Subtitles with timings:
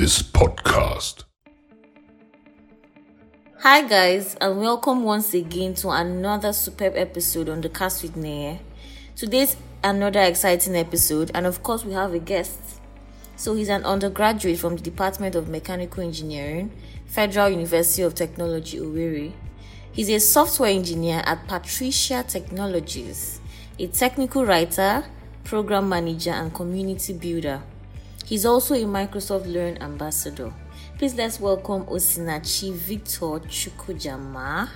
[0.00, 1.24] this podcast.
[3.58, 8.60] Hi, guys, and welcome once again to another superb episode on the Cast with Neye.
[9.14, 12.80] Today's another exciting episode, and of course, we have a guest.
[13.36, 16.72] So, he's an undergraduate from the Department of Mechanical Engineering,
[17.04, 19.34] Federal University of Technology, Owerri.
[19.92, 23.38] He's a software engineer at Patricia Technologies,
[23.78, 25.04] a technical writer,
[25.44, 27.60] program manager, and community builder.
[28.30, 30.54] He's also a Microsoft Learn ambassador.
[30.98, 34.68] Please let's welcome Osinachi Victor Chukwujamah.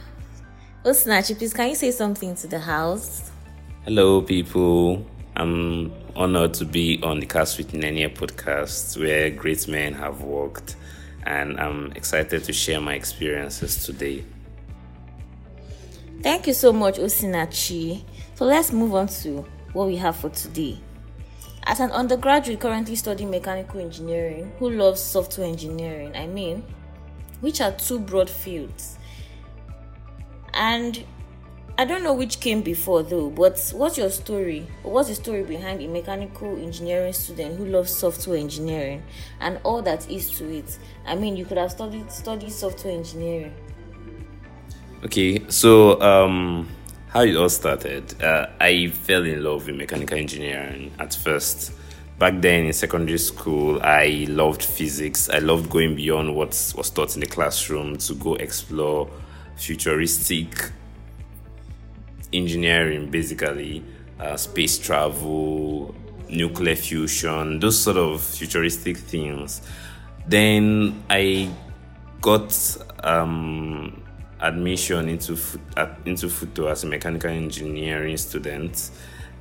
[0.84, 3.30] Osinachi, please can you say something to the house?
[3.84, 5.06] Hello, people.
[5.36, 10.74] I'm honored to be on the Cast with Neye podcast where great men have worked,
[11.22, 14.24] and I'm excited to share my experiences today.
[16.24, 18.02] Thank you so much, Osinachi.
[18.34, 20.80] So let's move on to what we have for today.
[21.66, 26.62] As an undergraduate currently studying mechanical engineering who loves software engineering, I mean,
[27.40, 28.98] which are two broad fields.
[30.52, 31.04] And
[31.76, 34.66] I don't know which came before though, but what's your story?
[34.82, 39.02] What's the story behind a mechanical engineering student who loves software engineering
[39.40, 40.78] and all that is to it?
[41.04, 43.54] I mean, you could have studied studied software engineering.
[45.04, 46.68] Okay, so um
[47.14, 48.20] how it all started.
[48.20, 51.72] Uh, I fell in love with mechanical engineering at first.
[52.18, 55.30] Back then in secondary school, I loved physics.
[55.30, 59.08] I loved going beyond what was taught in the classroom to go explore
[59.56, 60.72] futuristic
[62.32, 63.84] engineering, basically,
[64.18, 65.94] uh, space travel,
[66.28, 69.62] nuclear fusion, those sort of futuristic things.
[70.26, 71.48] Then I
[72.20, 74.03] got um,
[74.44, 75.32] admission into
[76.04, 78.90] into FUTO as a mechanical engineering student.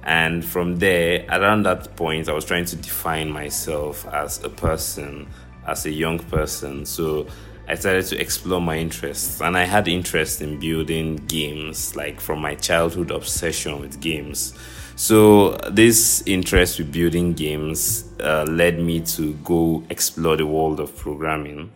[0.04, 5.28] And from there, around that point, I was trying to define myself as a person,
[5.66, 6.86] as a young person.
[6.86, 7.28] So
[7.68, 12.40] I started to explore my interests, and I had interest in building games, like from
[12.40, 14.54] my childhood obsession with games.
[14.96, 20.96] So this interest with building games uh, led me to go explore the world of
[20.98, 21.72] programming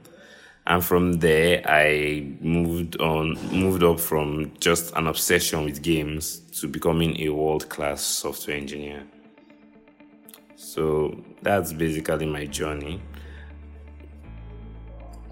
[0.67, 6.67] and from there i moved on moved up from just an obsession with games to
[6.67, 9.03] becoming a world-class software engineer.
[10.55, 13.01] So that's basically my journey.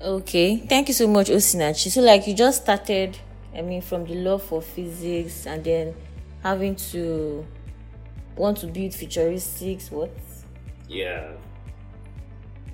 [0.01, 1.91] Okay thank you so much osinachi.
[1.91, 3.17] So like you just started
[3.53, 5.95] i mean from the love for physics and then
[6.43, 7.45] having to
[8.37, 10.11] want to build futuristics what?
[10.87, 11.31] Yeah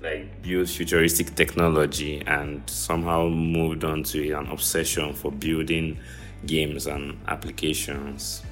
[0.02, 5.98] like build futuristic technology and somehow moved on to an obsession for building
[6.44, 8.42] games and applications.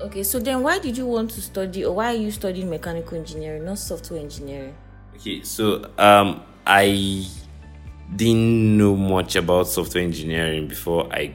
[0.00, 3.16] Okay, so then why did you want to study or why are you studying mechanical
[3.16, 4.74] engineering, not software engineering?
[5.16, 7.26] Okay, so um I
[8.14, 11.32] didn't know much about software engineering before I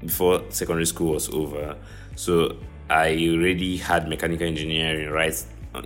[0.00, 1.76] before secondary school was over.
[2.16, 2.56] So
[2.90, 5.34] I already had mechanical engineering right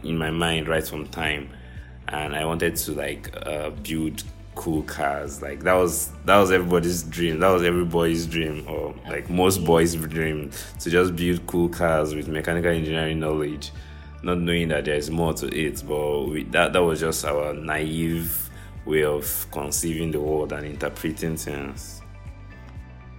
[0.03, 1.51] in my mind right from time
[2.09, 4.23] and I wanted to like uh, build
[4.55, 5.43] cool cars.
[5.43, 7.41] Like that was that was everybody's dream.
[7.41, 10.51] That was everybody's dream, or like most boys' dream,
[10.81, 13.73] to just build cool cars with mechanical engineering knowledge,
[14.23, 15.83] not knowing that there is more to it.
[15.87, 18.51] But we, that that was just our naive
[18.85, 22.03] way of conceiving the world and interpreting things.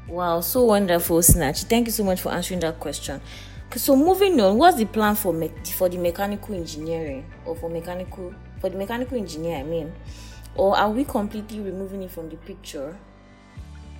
[0.07, 1.63] Wow, so wonderful, Snatch.
[1.63, 3.19] Thank you so much for answering that question.
[3.75, 8.34] So moving on, what's the plan for me- for the mechanical engineering or for mechanical
[8.65, 9.93] for the mechanical engineer, I mean,
[10.55, 12.97] or are we completely removing it from the picture?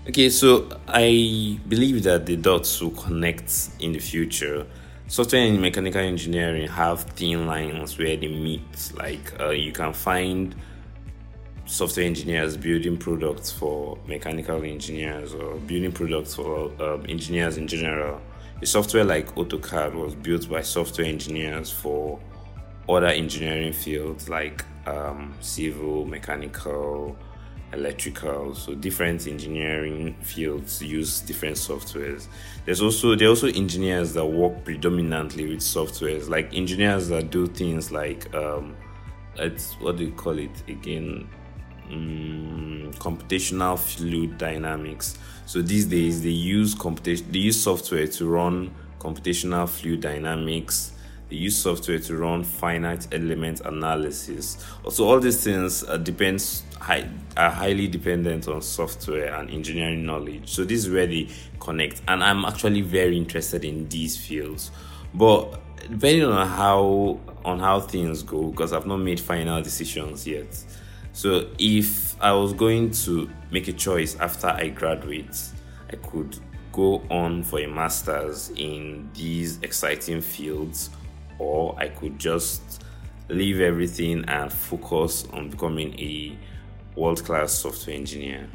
[0.10, 4.66] Okay, so I believe that the dots will connect in the future.
[5.08, 8.92] Software and mechanical engineering have thin lines where they meet.
[8.96, 10.56] Like uh, you can find
[11.68, 18.20] software engineers building products for mechanical engineers or building products for um, engineers in general.
[18.64, 22.20] A software like AutoCAD was built by software engineers for
[22.88, 27.18] other engineering fields like um, civil, mechanical,
[27.74, 28.54] electrical.
[28.56, 32.28] So different engineering fields use different softwares.
[32.66, 37.48] There's also there are also engineers that work predominantly with softwares, like engineers that do
[37.48, 38.76] things like um,
[39.38, 41.30] it's what do you call it again?
[41.92, 45.20] Um, computational fluid dynamics.
[45.46, 50.94] So these days they use computation they use software to run computational fluid dynamics
[51.30, 54.64] they use software to run finite element analysis.
[54.84, 60.50] Also, all these things uh, depends high, are highly dependent on software and engineering knowledge.
[60.50, 61.30] So this is where they
[61.60, 64.72] connect, and I'm actually very interested in these fields.
[65.14, 70.64] But depending on how on how things go, because I've not made final decisions yet.
[71.14, 75.40] So if I was going to make a choice after I graduate,
[75.90, 76.38] I could
[76.74, 80.90] go on for a master's in these exciting fields,
[81.40, 82.84] or I could just
[83.30, 86.38] leave everything and focus on becoming a
[86.96, 88.50] world class software engineer.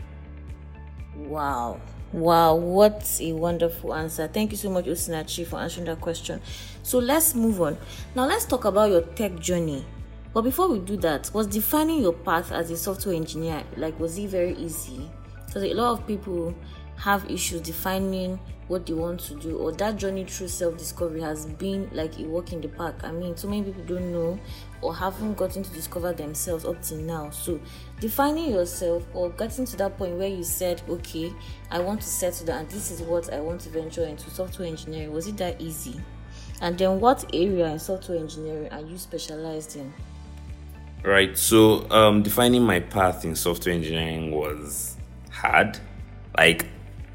[1.16, 1.80] Wow.
[2.12, 4.26] Wow, what a wonderful answer.
[4.26, 6.40] Thank you so much, Osinachi, for answering that question.
[6.82, 7.78] So let's move on.
[8.16, 9.84] Now, let's talk about your tech journey.
[10.34, 14.18] But before we do that, was defining your path as a software engineer like was
[14.18, 15.08] it very easy?
[15.46, 16.54] Because a lot of people
[17.00, 18.38] have issues defining
[18.69, 22.52] what they want to do or that journey through self-discovery has been like a walk
[22.52, 22.94] in the park.
[23.02, 24.38] I mean so many people don't know
[24.82, 27.31] or haven't gotten to discover themselves up till now.
[27.31, 27.58] So
[28.00, 31.32] defining yourself or getting to that point where you said okay
[31.70, 32.61] i want to settle down.
[32.61, 36.00] And this is what i want to venture into software engineering was it that easy?
[36.61, 39.93] And then what area in software engineering are you specialized in?
[41.02, 44.97] Right so um, defining my path in software engineering was
[45.31, 45.79] hard.
[46.37, 46.67] Like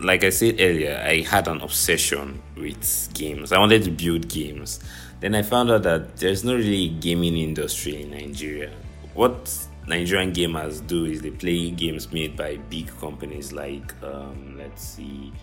[0.06, 3.52] like I said earlier, I had an obsession with games.
[3.52, 4.80] I wanted to build games.
[5.20, 8.72] Then I found out that there's not really gaming industry in Nigeria.
[9.14, 9.52] What
[9.88, 15.34] Nigerian gamers do is they play games made by big companies like, um, let's see,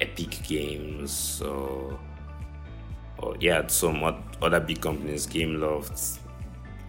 [0.00, 1.98] Epic Games or,
[3.18, 4.02] or yeah, some
[4.42, 6.18] other big companies, Gameloft.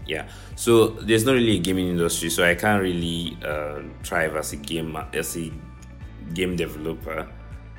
[0.05, 4.51] Yeah, so there's not really a gaming industry, so I can't really uh, thrive as
[4.51, 5.49] a game as a
[6.33, 7.27] game developer.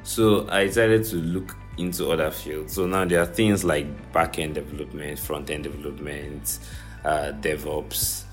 [0.02, 2.74] So I decided to look into other fields.
[2.74, 6.58] So now there are things like back-end development, front-end development,
[7.04, 8.24] uh, DevOps,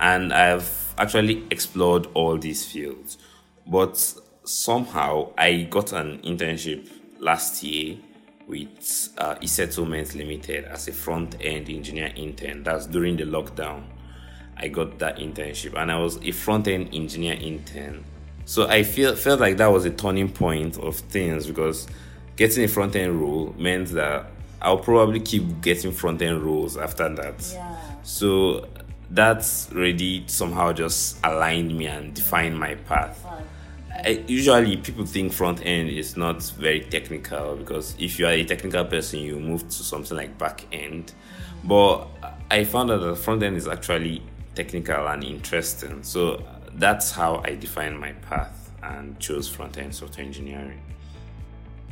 [0.00, 3.18] and I've actually explored all these fields.
[3.66, 3.96] But
[4.44, 6.88] somehow I got an internship
[7.18, 7.96] last year
[8.46, 12.62] with uh, eSettlement Limited as a front-end engineer intern.
[12.62, 13.84] That's during the lockdown.
[14.56, 18.04] I got that internship, and I was a front-end engineer intern
[18.44, 21.86] so I feel felt like that was a turning point of things because
[22.36, 24.26] getting a front end role meant that
[24.60, 27.50] I'll probably keep getting front end roles after that.
[27.52, 27.76] Yeah.
[28.02, 28.66] So
[29.10, 33.24] that's really somehow just aligned me and defined my path.
[33.90, 38.44] I, usually people think front end is not very technical because if you are a
[38.44, 41.68] technical person you move to something like back end mm-hmm.
[41.68, 42.08] but
[42.50, 44.20] i found out that front end is actually
[44.56, 46.42] technical and interesting so
[46.76, 50.80] that's how I defined my path and chose front end software engineering.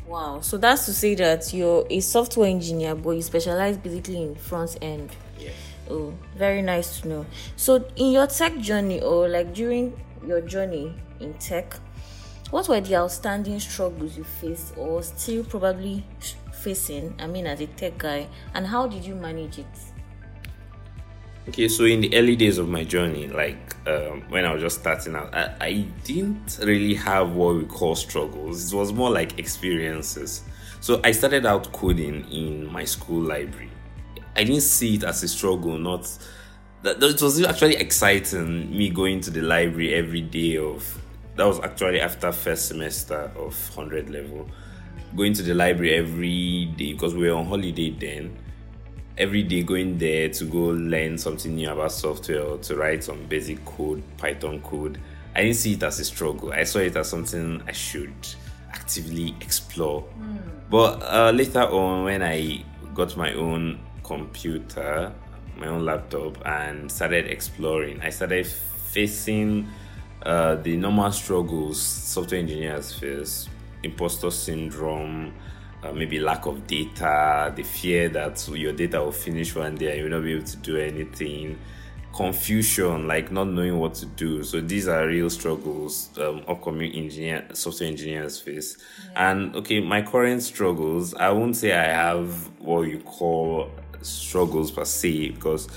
[0.06, 0.40] Wow.
[0.40, 4.76] So that's to say that you're a software engineer, but you specialize basically in front
[4.82, 5.10] end.
[5.38, 5.50] Yeah.
[5.90, 7.26] Oh, very nice to know.
[7.56, 11.74] So, in your tech journey, or like during your journey in tech,
[12.50, 16.04] what were the outstanding struggles you faced, or still probably
[16.52, 17.14] facing?
[17.18, 19.66] I mean, as a tech guy, and how did you manage it?
[21.48, 24.78] Okay, so in the early days of my journey, like um, when I was just
[24.80, 25.72] starting out, I, I
[26.04, 28.72] didn't really have what we call struggles.
[28.72, 30.42] It was more like experiences.
[30.80, 33.70] So I started out coding in my school library.
[34.36, 36.08] I didn't see it as a struggle, not
[36.82, 41.00] that it was actually exciting me going to the library every day of
[41.36, 44.48] that was actually after first semester of 100 level
[45.16, 48.36] going to the library every day because we were on holiday then
[49.18, 53.24] every day going there to go learn something new about software or to write some
[53.26, 54.98] basic code, Python code,
[55.34, 56.52] I didn't see it as a struggle.
[56.52, 58.14] I saw it as something I should
[58.70, 60.04] actively explore.
[60.18, 60.38] Mm.
[60.70, 65.12] But uh, later on, when I got my own computer,
[65.56, 69.68] my own laptop, and started exploring, I started facing
[70.22, 73.48] uh, the normal struggles software engineers face
[73.82, 75.32] imposter syndrome
[75.82, 80.00] uh, maybe lack of data, the fear that your data will finish one day and
[80.00, 81.58] you'll not be able to do anything,
[82.12, 84.44] confusion, like not knowing what to do.
[84.44, 88.76] So these are real struggles um, upcoming engineer, software engineers face.
[89.12, 89.30] Yeah.
[89.30, 93.70] And okay, my current struggles, I won't say I have what you call
[94.02, 95.68] struggles per se because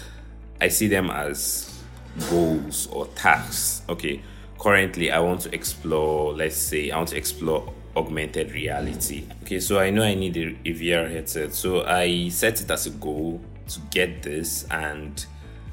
[0.62, 1.82] I see them as
[2.30, 3.82] goals or tasks.
[3.90, 4.22] Okay,
[4.60, 9.26] currently I want to explore, let's say, I want to explore augmented reality.
[9.44, 12.88] Okay, so I know I need a, a VR headset, so I set it as
[12.88, 15.26] a goal to get this and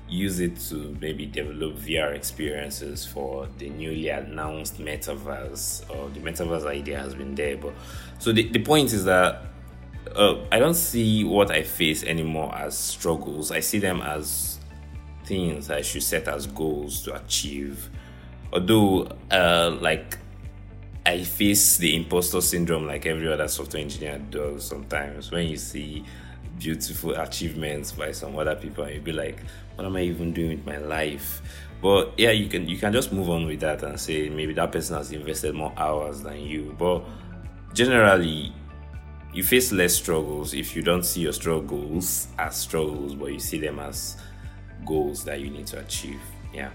[0.09, 6.67] use it to maybe develop VR experiences for the newly announced metaverse or the metaverse
[6.67, 7.57] idea has been there.
[7.57, 7.73] But
[8.19, 9.43] so the, the point is that
[10.15, 13.51] uh, I don't see what I face anymore as struggles.
[13.51, 14.59] I see them as
[15.25, 17.89] things I should set as goals to achieve.
[18.53, 20.19] Although, uh, like
[21.05, 25.33] I face the imposter syndrome like every other software engineer does sometimes.
[25.33, 26.05] When you see
[26.59, 29.41] beautiful achievements by some other people and you'll be like
[29.75, 31.43] what am i even doing with my life?
[31.81, 34.71] But yeah you can you can just move on with that and say maybe that
[34.71, 36.77] person has invested more hours than you.
[36.79, 37.05] But
[37.75, 38.53] generally
[39.35, 43.59] you face less struggles if you don't see your struggles as struggles but you see
[43.59, 44.19] them as
[44.87, 46.21] goals that you need to achieve.
[46.55, 46.71] Yeah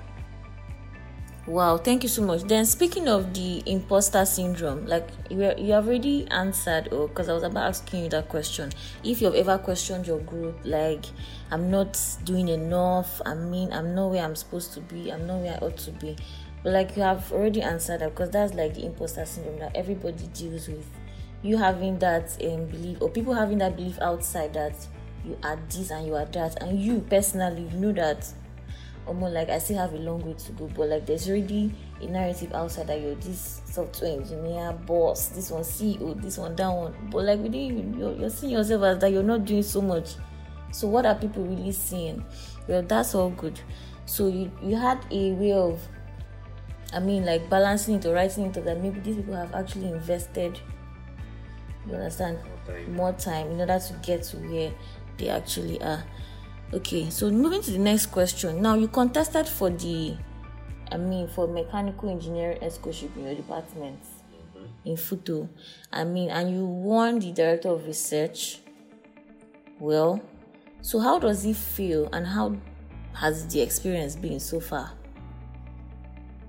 [1.47, 2.43] Wow, thank you so much.
[2.43, 7.29] Then, speaking of the imposter syndrome, like you, you have already answered, or oh, because
[7.29, 8.69] I was about asking you that question.
[9.01, 11.05] If you've ever questioned your group, like
[11.49, 15.39] I'm not doing enough, I mean, I'm not where I'm supposed to be, I'm not
[15.39, 16.17] where I ought to be,
[16.63, 20.27] but like you have already answered that because that's like the imposter syndrome that everybody
[20.33, 20.85] deals with.
[21.43, 24.75] You having that um, belief, or people having that belief outside that
[25.23, 28.29] you are this and you are that, and you personally, you know that
[29.07, 32.05] almost like I still have a long way to go, but like there's already a
[32.05, 36.93] narrative outside that you're this software engineer, boss, this one CEO, this one that one.
[37.09, 40.15] But like within you, you're, you're seeing yourself as that you're not doing so much.
[40.71, 42.23] So what are people really seeing?
[42.67, 43.59] Well, that's all good.
[44.05, 45.81] So you you had a way of,
[46.93, 50.59] I mean, like balancing it or writing it that maybe these people have actually invested.
[51.87, 52.39] You understand?
[52.43, 52.95] More time.
[52.95, 54.73] More time in order to get to where
[55.17, 56.03] they actually are.
[56.73, 58.61] Okay, so moving to the next question.
[58.61, 60.17] Now you contested for the,
[60.91, 64.65] I mean, for mechanical engineering scholarship in your department mm-hmm.
[64.83, 65.47] in FUTO.
[65.93, 68.59] I mean, and you won the director of research.
[69.79, 70.21] Well,
[70.81, 72.57] so how does it feel, and how
[73.13, 74.91] has the experience been so far?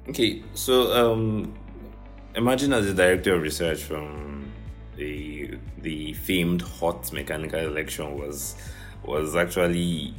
[0.09, 1.55] Okay, so um,
[2.35, 4.53] imagine as a director of research from
[4.97, 8.57] the the famed hot mechanical election was
[9.05, 10.15] was actually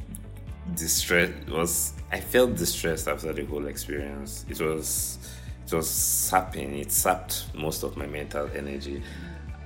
[0.75, 4.45] distressed was I felt distressed after the whole experience.
[4.49, 5.19] It was
[5.65, 9.03] it was sapping, it sapped most of my mental energy.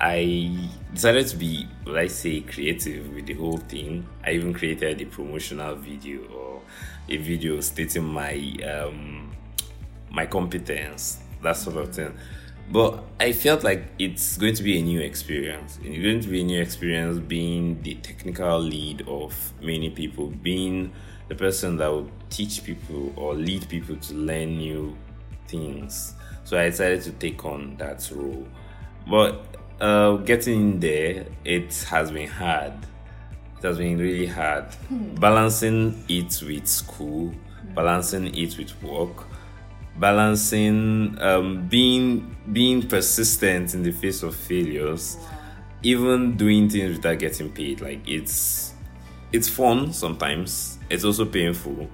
[0.02, 4.06] I decided to be, let's say, creative with the whole thing.
[4.26, 6.62] I even created a promotional video or
[7.08, 8.34] a video stating my
[8.68, 9.32] um,
[10.12, 12.14] my competence, that sort of thing.
[12.72, 15.80] But I felt like it's going to be a new experience.
[15.84, 20.92] It's going to be a new experience being the technical lead of many people, being
[21.28, 24.98] the person that will teach people or lead people to learn new
[25.48, 26.16] things.
[26.46, 28.48] So I decided to take on that role.
[29.10, 29.46] But
[29.80, 32.74] uh, getting in there, it has been hard.
[33.58, 34.66] It has been really hard.
[34.88, 35.16] Hmm.
[35.16, 37.34] Balancing it with school,
[37.76, 39.28] balancing it with work,
[39.98, 45.18] balancing um, being being persistent in the face of failures
[45.84, 48.74] even doing things without getting paid like it's
[49.32, 51.90] it's fun sometimes it's also painful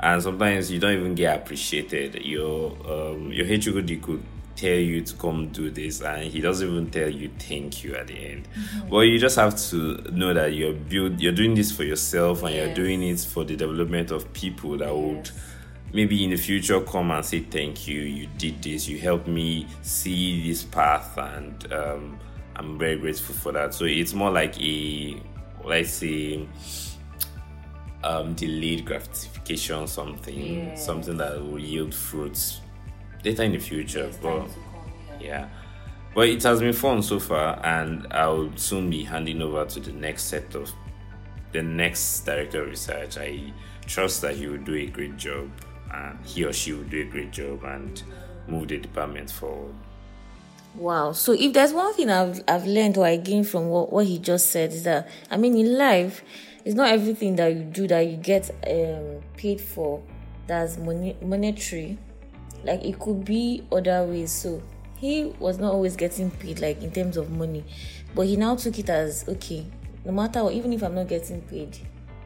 [0.00, 4.22] and sometimes you don't even get appreciated your um, your HOD could
[4.58, 8.08] tell you to come do this and he doesn't even tell you thank you at
[8.08, 8.88] the end mm-hmm.
[8.88, 12.54] well you just have to know that you're build you're doing this for yourself and
[12.54, 12.66] yes.
[12.66, 14.96] you're doing it for the development of people that yes.
[14.96, 15.30] would
[15.92, 19.66] maybe in the future come and say thank you you did this you helped me
[19.82, 22.18] see this path and um,
[22.56, 23.72] i'm very grateful for that.
[23.72, 25.20] So it's more like a
[25.64, 26.46] let's say
[28.04, 30.74] um, delayed gratification something yeah.
[30.74, 32.60] something that will yield fruits
[33.24, 34.48] later in the future but
[35.20, 35.48] yeah.
[36.14, 39.92] But it has been fun so far and i'll soon be handing over to the
[39.92, 40.70] next set of
[41.52, 43.16] the next director of research.
[43.16, 43.52] I
[43.86, 45.50] trust that he will do a great job
[45.92, 48.02] and he or she will do a great job and
[48.46, 49.74] move the department forward.
[50.74, 51.12] Wow.
[51.12, 54.18] So if there's one thing I've I've learned or I gained from what, what he
[54.18, 56.22] just said is that I mean in life
[56.64, 60.02] it's not everything that you do that you get um, paid for
[60.46, 61.98] that's monetary.
[62.64, 64.32] Like it could be other ways.
[64.32, 64.62] So
[64.96, 67.64] he was not always getting paid like in terms of money.
[68.14, 69.66] But he now took it as okay,
[70.04, 71.78] no matter what, even if I'm not getting paid,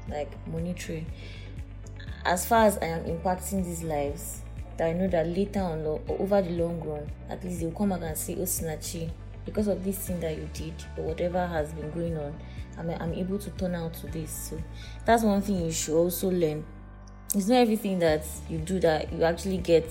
[0.09, 1.07] like monetary,
[2.25, 4.43] as far as I am impacting these lives,
[4.77, 7.91] that I know that later on or over the long run, at least they'll come
[7.91, 9.11] back and say, Oh, Snachi,
[9.45, 12.39] because of this thing that you did or whatever has been going on,
[12.79, 14.31] I'm, I'm able to turn out to this.
[14.51, 14.63] So
[15.05, 16.65] that's one thing you should also learn.
[17.35, 19.89] It's not everything that you do that you actually get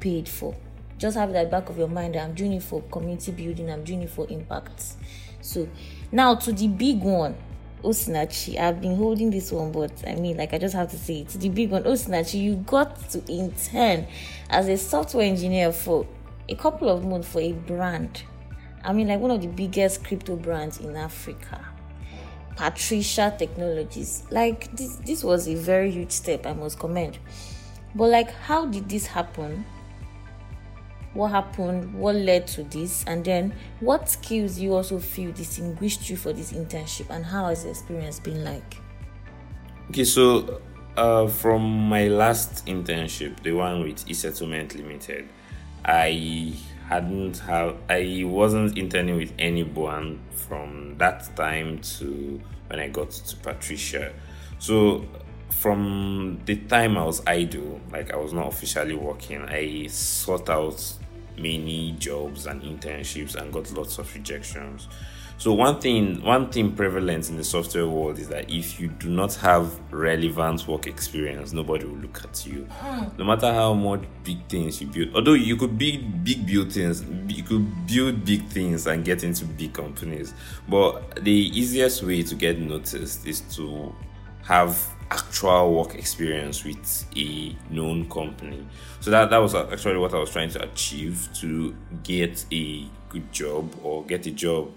[0.00, 0.54] paid for.
[0.98, 3.84] Just have that back of your mind that I'm doing it for community building, I'm
[3.84, 4.94] doing it for impact.
[5.40, 5.68] So
[6.10, 7.36] now to the big one
[7.86, 8.58] Osinachi.
[8.58, 11.28] I've been holding this one, but I mean, like, I just have to say it.
[11.28, 14.06] The big one, Osinachi, you got to intern
[14.50, 16.06] as a software engineer for
[16.48, 18.22] a couple of months for a brand.
[18.84, 21.64] I mean, like one of the biggest crypto brands in Africa.
[22.56, 24.24] Patricia Technologies.
[24.30, 27.18] Like, this, this was a very huge step, I must commend.
[27.94, 29.64] But, like, how did this happen?
[31.16, 36.16] What happened, what led to this, and then what skills you also feel distinguished you
[36.16, 38.76] for this internship, and how has the experience been like?
[39.90, 40.60] Okay, so
[40.96, 45.28] uh, from my last internship, the one with eSettlement Limited,
[45.84, 46.54] I
[46.88, 53.36] hadn't have I wasn't interning with anyone from that time to when I got to
[53.36, 54.12] Patricia.
[54.58, 55.04] So
[55.50, 60.82] from the time I was idle, like I was not officially working, I sought out
[61.38, 64.88] many jobs and internships and got lots of rejections.
[65.38, 69.10] So one thing one thing prevalent in the software world is that if you do
[69.10, 72.64] not have relevant work experience, nobody will look at you.
[72.70, 73.04] Hmm.
[73.18, 75.14] No matter how much big things you build.
[75.14, 79.44] Although you could build big build things, you could build big things and get into
[79.44, 80.32] big companies.
[80.70, 83.94] But the easiest way to get noticed is to
[84.44, 88.66] have actual work experience with a known company.
[89.00, 93.32] So that that was actually what I was trying to achieve to get a good
[93.32, 94.70] job or get a job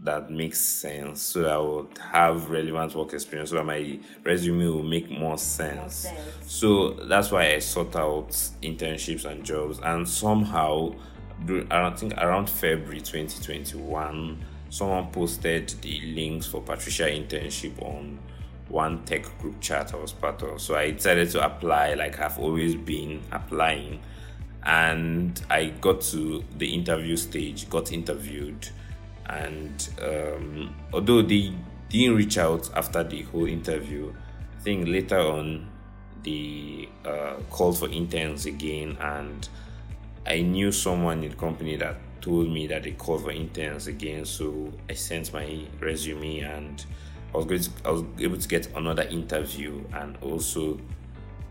[0.00, 4.66] that makes sense so that I would have relevant work experience so that my resume
[4.66, 6.04] will make more sense.
[6.04, 6.52] More sense.
[6.52, 8.30] So that's why I sought out
[8.62, 10.94] internships and jobs and somehow
[11.70, 18.18] I think around February 2021 someone posted the links for Patricia internship on
[18.68, 20.60] one tech group chat I was part of.
[20.60, 24.00] So I decided to apply like I've always been applying
[24.64, 28.68] and I got to the interview stage, got interviewed
[29.28, 31.52] and um, although they
[31.88, 34.12] didn't reach out after the whole interview,
[34.58, 35.68] I think later on
[36.22, 39.48] they uh, called for interns again, and
[40.26, 44.24] I knew someone in the company that told me that they called for interns again.
[44.24, 46.84] So I sent my resume, and
[47.34, 50.78] I was going to, I was able to get another interview, and also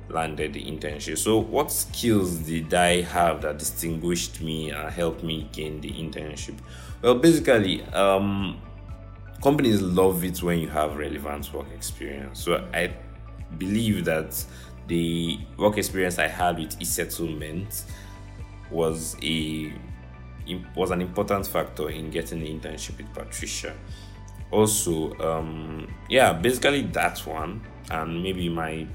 [0.10, 1.18] landed the internship.
[1.18, 6.56] So, what skills did I have that distinguished me and helped me gain the internship?
[7.02, 8.62] Well, basically, um,
[9.42, 12.44] companies love it when you have relevant work experience.
[12.44, 12.94] So, I
[13.58, 14.44] believe that
[14.88, 17.84] the work experience I had with e-settlement
[18.72, 19.74] was a
[20.78, 23.76] was an important factor in getting the internship with Patricia.
[24.52, 28.88] Also, um, yeah, basically that one, and maybe my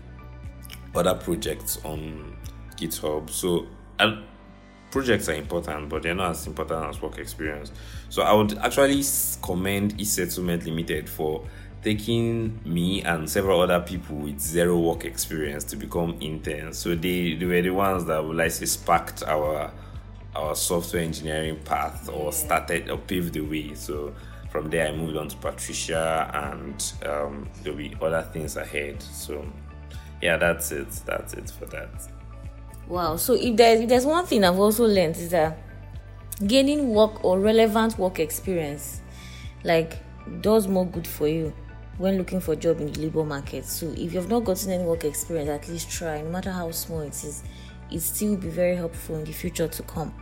[0.95, 2.37] other projects on
[2.77, 3.29] GitHub.
[3.31, 3.67] So,
[3.99, 4.25] and
[4.91, 7.73] projects are important, but they're not as important as work experience.
[8.09, 9.03] So, I would actually
[9.43, 11.45] commend eSettlement Limited for
[11.83, 16.79] taking me and several other people with zero work experience to become interns.
[16.79, 19.73] So they, they were the ones that would like say sparked our
[20.35, 23.75] our software engineering path or started or paved the way.
[23.75, 24.15] So
[24.53, 29.03] from there I moved on to Patricia and um, there'll be other things ahead.
[29.03, 29.45] So
[30.21, 30.91] yeah, that's it.
[31.07, 32.07] That's it for that.
[32.87, 33.17] Wow.
[33.17, 35.57] So if there's if there's one thing I've also learned is that
[36.47, 39.01] gaining work or relevant work experience
[39.65, 39.99] like
[40.43, 41.55] does more good for you
[41.97, 43.65] when looking for a job in the labor market.
[43.65, 46.21] So if you've not gotten any work experience, at least try.
[46.21, 47.43] No matter how small it is,
[47.91, 50.15] it still be very helpful in the future to come.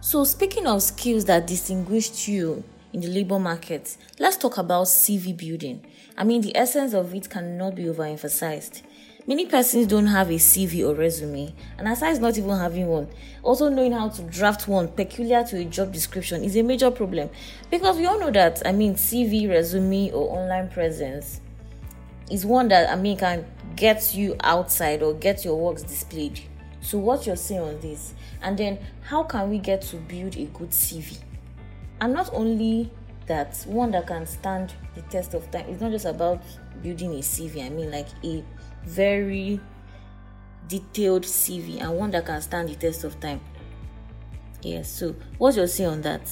[0.00, 5.36] So speaking of skills that distinguished you in the labor market, let's talk about CV
[5.36, 5.84] building.
[6.16, 8.82] I mean, the essence of it cannot be overemphasized.
[9.26, 13.08] Many persons don't have a CV or resume, and aside not even having one,
[13.42, 17.30] also knowing how to draft one peculiar to a job description is a major problem
[17.68, 21.40] because we all know that I mean CV, resume, or online presence
[22.30, 26.40] is one that I mean can get you outside or get your works displayed.
[26.80, 30.44] So, what you're saying on this, and then how can we get to build a
[30.44, 31.18] good CV?
[32.00, 32.90] And not only
[33.26, 35.66] that, one that can stand the test of time.
[35.68, 36.42] It's not just about
[36.82, 37.64] building a CV.
[37.64, 38.44] I mean, like a
[38.84, 39.60] very
[40.68, 43.40] detailed CV and one that can stand the test of time.
[44.62, 44.90] Yes.
[44.90, 46.28] So, what's your say on that?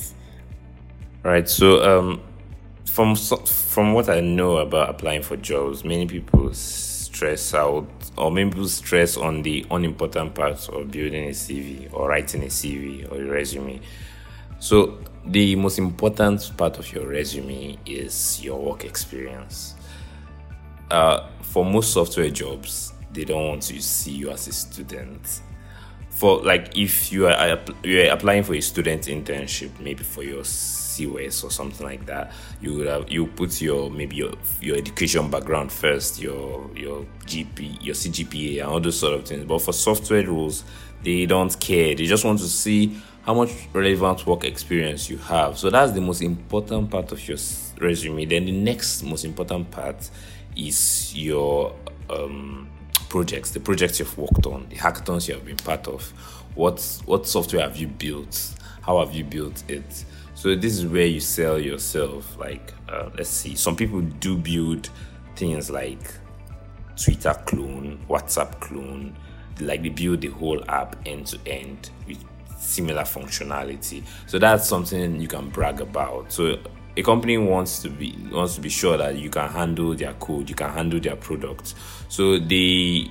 [1.22, 1.48] Right.
[1.48, 2.22] So, um,
[2.86, 8.50] from from what I know about applying for jobs, many people stress out, or many
[8.50, 13.22] people stress on the unimportant parts of building a CV or writing a CV or
[13.22, 13.80] a resume.
[14.58, 19.74] So, the most important part of your resume is your work experience.
[20.90, 25.40] Uh, for most software jobs, they don't want to see you as a student.
[26.10, 30.44] For like, if you are you are applying for a student internship, maybe for your
[30.44, 35.30] COS or something like that, you would have you put your maybe your your education
[35.30, 39.44] background first, your your GP, your CGPA, and all those sort of things.
[39.44, 40.64] But for software roles,
[41.02, 41.94] they don't care.
[41.94, 45.58] They just want to see how much relevant work experience you have.
[45.58, 47.38] So that's the most important part of your
[47.80, 48.24] resume.
[48.24, 50.10] Then the next most important part
[50.56, 51.74] is your
[52.10, 52.68] um,
[53.08, 56.02] projects, the projects you've worked on, the hackathons you have been part of.
[56.54, 58.54] What what software have you built?
[58.82, 60.04] How have you built it?
[60.34, 62.36] So this is where you sell yourself.
[62.36, 64.90] Like, uh, let's see, some people do build
[65.36, 66.00] things like
[66.96, 69.16] Twitter clone, WhatsApp clone,
[69.60, 72.18] like they build the whole app end to end with
[72.62, 74.02] similar functionality.
[74.26, 76.32] So that's something you can brag about.
[76.32, 76.58] So
[76.96, 80.48] a company wants to be wants to be sure that you can handle their code,
[80.48, 81.74] you can handle their products.
[82.08, 83.10] So they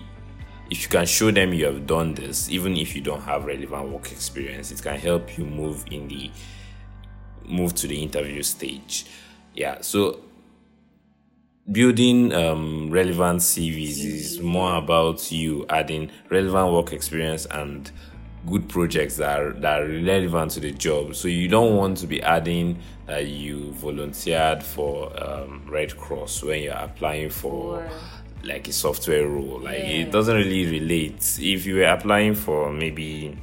[0.69, 3.89] if you can show them you have done this, even if you don't have relevant
[3.89, 6.31] work experience, it can help you move in the
[7.45, 9.05] move to the interview stage.
[9.53, 10.21] Yeah, so
[11.69, 17.91] building um, relevant CVs is more about you adding relevant work experience and
[18.47, 21.15] good projects that are, that are relevant to the job.
[21.15, 26.63] So you don't want to be adding that you volunteered for um, Red Cross when
[26.63, 27.87] you're applying for.
[28.43, 30.01] like a software role like yeah.
[30.01, 33.37] it doesn't really relate if you were applying for maybe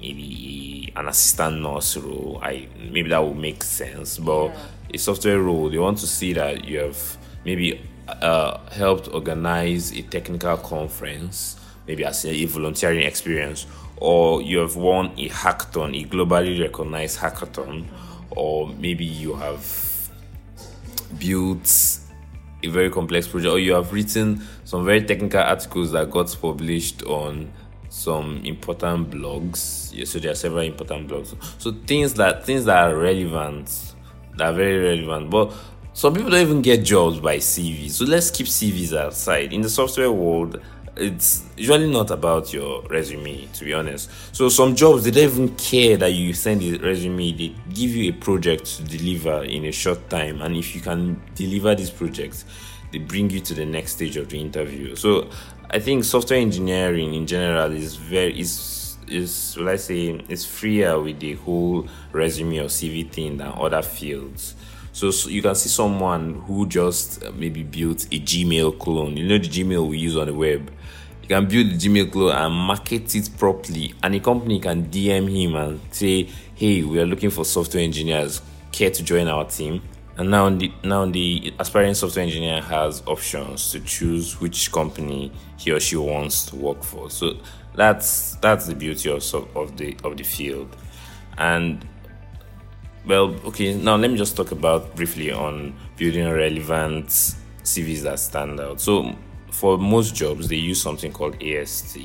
[0.00, 4.56] maybe an assistant nurse role i maybe that would make sense but yeah.
[4.94, 10.02] a software role you want to see that you have maybe uh, helped organize a
[10.02, 11.57] technical conference
[11.88, 17.84] maybe as a volunteering experience or you have won a hackathon a globally recognized hackathon
[18.30, 20.10] or maybe you have
[21.18, 21.98] built
[22.62, 27.02] a very complex project or you have written some very technical articles that got published
[27.04, 27.50] on
[27.88, 29.90] some important blogs.
[29.94, 31.34] Yeah, so there are several important blogs.
[31.58, 33.94] So things that things that are relevant,
[34.36, 35.30] that are very relevant.
[35.30, 35.52] But
[35.92, 37.90] some people don't even get jobs by CV.
[37.90, 39.52] So let's keep CVs outside.
[39.52, 40.60] In the software world,
[40.98, 44.10] it's usually not about your resume, to be honest.
[44.34, 47.32] So some jobs they don't even care that you send the resume.
[47.32, 51.20] They give you a project to deliver in a short time, and if you can
[51.34, 52.44] deliver this project,
[52.92, 54.96] they bring you to the next stage of the interview.
[54.96, 55.30] So
[55.70, 61.20] I think software engineering in general is very is is let's say is freer with
[61.20, 64.54] the whole resume or CV thing than other fields.
[64.92, 69.16] So, so, you can see someone who just uh, maybe built a Gmail clone.
[69.16, 70.72] You know the Gmail we use on the web.
[71.28, 75.28] You can build the Gmail clone and market it properly, and a company can DM
[75.28, 78.40] him and say, "Hey, we are looking for software engineers.
[78.72, 79.82] Care to join our team?"
[80.16, 85.70] And now the now the aspiring software engineer has options to choose which company he
[85.70, 87.10] or she wants to work for.
[87.10, 87.36] So
[87.74, 89.22] that's that's the beauty of
[89.54, 90.74] of the of the field.
[91.36, 91.86] And
[93.06, 97.08] well, okay, now let me just talk about briefly on building relevant
[97.64, 98.80] CVs that stand out.
[98.80, 99.14] So
[99.58, 101.98] for most jobs they use something called AST.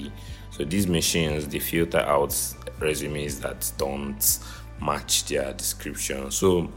[0.50, 2.36] So these machines they filter out
[2.80, 4.40] resumes that don't
[4.82, 6.32] match their description.
[6.32, 6.70] So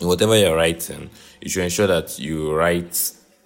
[0.00, 1.10] whatever you're writing,
[1.40, 2.94] you should ensure that you write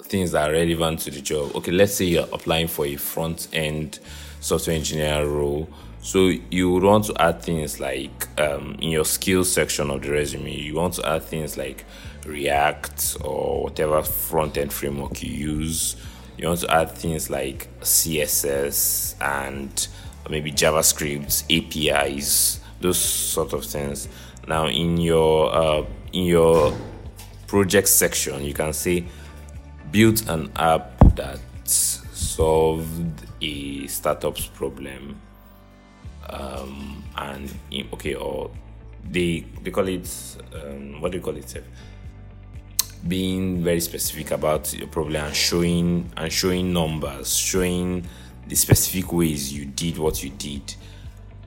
[0.03, 1.55] things that are relevant to the job.
[1.57, 3.99] Okay, let's say you're applying for a front end
[4.41, 5.69] software engineer role.
[6.01, 10.11] So you would want to add things like um, in your skills section of the
[10.11, 11.85] resume, you want to add things like
[12.25, 15.97] React or whatever front end framework you use.
[16.43, 19.87] You want to add things like CSS and
[20.29, 24.09] maybe JavaScript, APIs, those sort of things.
[24.49, 26.77] Now in your uh, in your
[27.47, 29.05] project section, you can say
[29.93, 35.21] built an app that solved a startup's problem.
[36.29, 37.55] Um, and
[37.93, 38.51] okay, or
[39.09, 40.11] they they call it
[40.55, 41.63] um, what do you call it?
[43.07, 48.07] Being very specific about your problem and showing and showing numbers, showing
[48.47, 50.75] the specific ways you did what you did.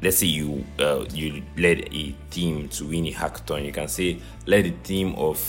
[0.01, 3.65] Let's say you uh, you led a team to win a hackathon.
[3.65, 5.39] You can say led a team of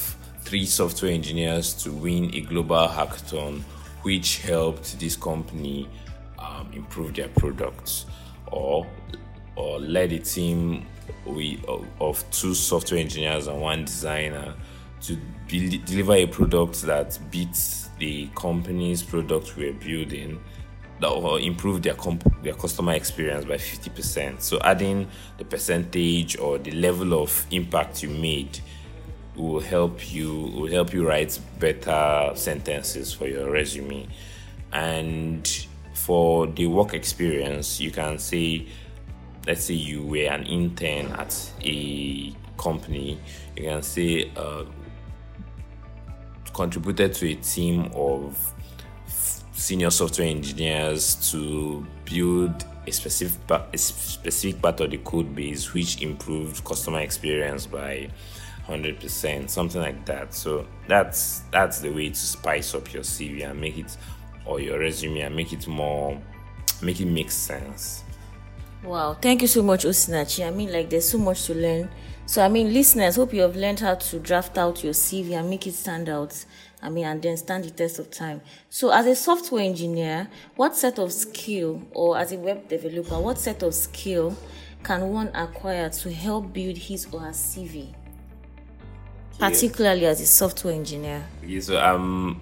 [0.40, 3.62] three software engineers to win a global hackathon
[4.02, 5.88] which helped this company
[6.38, 8.06] um, improve their products.
[8.52, 8.86] Or
[9.56, 10.86] or led a team
[11.24, 11.64] with,
[12.00, 14.54] of two software engineers and one designer
[15.00, 20.40] to deliver a product that beats the company's product we're building
[21.00, 24.40] that will improve their comp- their customer experience by 50%.
[24.40, 28.60] So adding the percentage or the level of impact you made
[29.34, 34.08] will help you will help you write better sentences for your resume.
[34.72, 35.46] And
[35.92, 38.66] for the work experience, you can say
[39.46, 43.18] let's say you were an intern at a company,
[43.56, 44.64] you can say uh,
[46.56, 48.36] contributed to a team of
[49.52, 56.02] senior software engineers to build a specific a specific part of the code base which
[56.02, 58.08] improved customer experience by
[58.68, 63.60] 100% something like that so that's that's the way to spice up your cv and
[63.60, 63.96] make it
[64.44, 66.20] or your resume and make it more
[66.82, 68.02] make it make sense.
[68.82, 70.46] Wow, thank you so much, Osinachi.
[70.46, 71.90] I mean, like, there's so much to learn.
[72.26, 75.48] So, I mean, listeners, hope you have learned how to draft out your CV and
[75.48, 76.44] make it stand out.
[76.82, 78.40] I mean, and then stand the test of time.
[78.68, 83.38] So, as a software engineer, what set of skill, or as a web developer, what
[83.38, 84.36] set of skill
[84.82, 87.94] can one acquire to help build his or her CV?
[89.38, 90.08] Particularly yeah.
[90.08, 91.24] as a software engineer.
[91.44, 92.40] Yeah, so I'm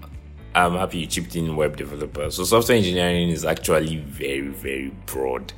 [0.54, 2.30] I'm happy you chipped in web developer.
[2.30, 5.52] So software engineering is actually very, very broad.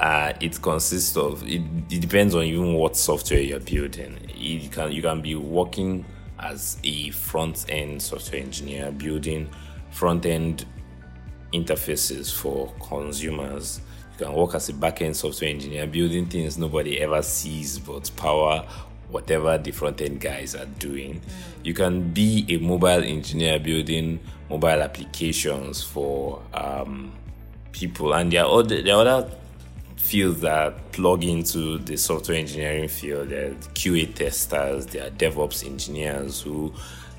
[0.00, 4.16] Uh, it consists of it, it depends on even what software you're building.
[4.34, 6.04] You can you can be working
[6.38, 9.48] as a front end software engineer building
[9.90, 10.64] front end
[11.52, 13.80] interfaces for consumers.
[14.12, 18.08] You can work as a back end software engineer building things nobody ever sees but
[18.16, 18.66] power
[19.10, 21.14] whatever the front end guys are doing.
[21.14, 21.64] Mm.
[21.64, 27.12] You can be a mobile engineer building mobile applications for um,
[27.72, 29.30] people, and there are other, there are other
[30.08, 33.28] fields that plug into the software engineering field.
[33.28, 36.72] There are QA testers, there are DevOps engineers who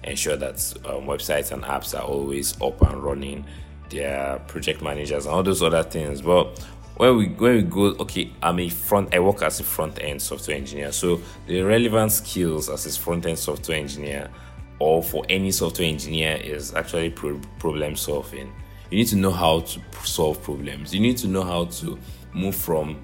[0.03, 3.45] ensure that um, websites and apps are always up and running.
[3.89, 6.21] There are project managers and all those other things.
[6.21, 6.59] But
[6.97, 10.21] when we when we go okay i'm a front i work as a front end
[10.21, 14.29] software engineer so the relevant skills as a front end software engineer
[14.79, 18.53] or for any software engineer is actually pro- problem solving
[18.91, 21.97] you need to know how to solve problems you need to know how to
[22.33, 23.01] move from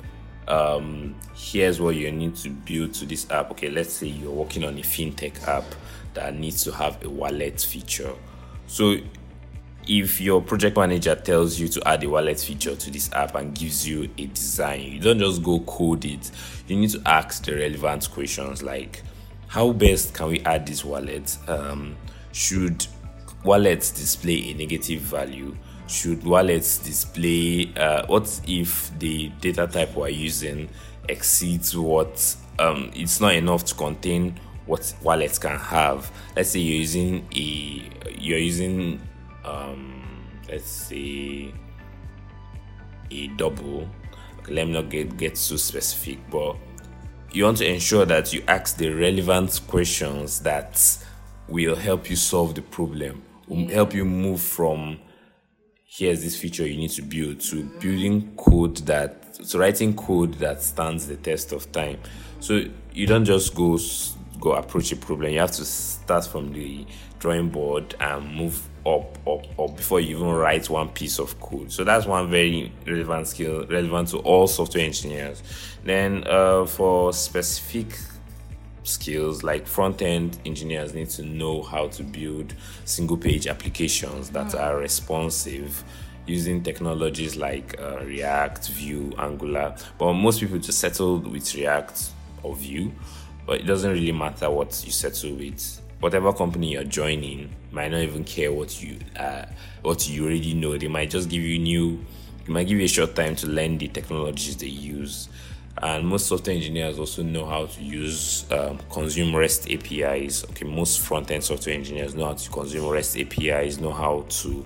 [0.47, 4.63] um, here's what you need to build to this app okay let's say you're working
[4.63, 5.65] on a fintech app
[6.13, 8.13] that needs to have a wallet feature
[8.67, 8.97] so
[9.87, 13.53] if your project manager tells you to add a wallet feature to this app and
[13.53, 16.31] gives you a design, you don't just go code it.
[16.67, 19.03] You need to ask the relevant questions like,
[19.47, 21.37] how best can we add this wallet?
[21.47, 21.95] Um,
[22.31, 22.87] should
[23.43, 25.55] wallets display a negative value?
[25.87, 30.67] Should wallets display uh, what if the data type we're using
[31.07, 36.11] exceeds what um, it's not enough to contain what wallets can have?
[36.35, 38.99] Let's say you're using a you're using
[39.43, 40.03] um,
[40.49, 41.53] let's say
[43.11, 43.87] a double.
[44.39, 46.55] Okay, let me not get get so specific, but
[47.31, 50.81] you want to ensure that you ask the relevant questions that
[51.47, 54.97] will help you solve the problem, will help you move from
[55.97, 60.61] here's this feature you need to build to building code that to writing code that
[60.61, 61.97] stands the test of time.
[62.39, 63.77] So you don't just go
[64.39, 65.31] go approach a problem.
[65.31, 66.85] You have to start from the
[67.19, 71.71] drawing board and move up, up, up before you even write one piece of code.
[71.71, 75.41] So that's one very relevant skill, relevant to all software engineers.
[75.83, 77.97] Then uh, for specific
[78.85, 82.53] skills like front end engineers need to know how to build
[82.85, 84.59] single page applications that mm.
[84.59, 85.83] are responsive
[86.25, 89.75] using technologies like uh, React, Vue, Angular.
[89.97, 92.09] But most people just settle with React
[92.43, 92.91] or Vue,
[93.45, 98.01] but it doesn't really matter what you settle with whatever company you're joining might not
[98.01, 99.45] even care what you uh,
[99.81, 100.77] what you already know.
[100.77, 102.03] They might just give you new.
[102.45, 105.29] They might give you a short time to learn the technologies they use.
[105.81, 110.45] And most software engineers also know how to use um, consume REST APIs.
[110.45, 114.65] Okay, most front end software engineers know how to consume REST APIs, know how to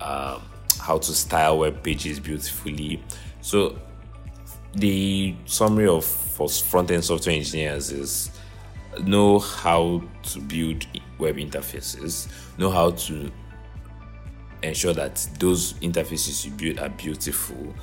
[0.00, 0.40] uh,
[0.80, 3.02] how to style web pages beautifully.
[3.42, 3.78] So
[4.74, 8.30] the summary of for front end software engineers is
[9.04, 10.86] know how to build
[11.18, 13.30] web interfaces, know how to
[14.62, 17.74] ensure that those interfaces you build are beautiful,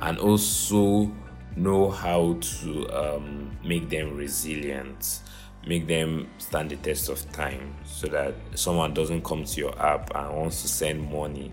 [0.00, 1.10] and also
[1.56, 5.20] know how to um, make them resilient,
[5.66, 10.14] make them stand the test of time, so that someone doesn't come to your app
[10.14, 11.50] and wants to send money,